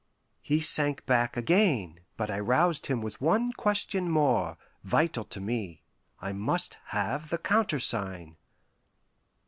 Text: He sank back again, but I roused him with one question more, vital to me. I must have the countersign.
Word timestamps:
He 0.41 0.59
sank 0.61 1.05
back 1.05 1.37
again, 1.37 1.99
but 2.17 2.31
I 2.31 2.39
roused 2.39 2.87
him 2.87 3.01
with 3.03 3.21
one 3.21 3.53
question 3.53 4.09
more, 4.09 4.57
vital 4.83 5.23
to 5.25 5.39
me. 5.39 5.83
I 6.19 6.31
must 6.31 6.79
have 6.85 7.29
the 7.29 7.37
countersign. 7.37 8.37